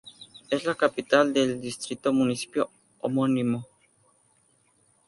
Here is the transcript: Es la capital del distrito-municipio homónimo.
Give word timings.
Es 0.49 0.65
la 0.65 0.73
capital 0.73 1.31
del 1.31 1.61
distrito-municipio 1.61 2.71
homónimo. 3.01 3.67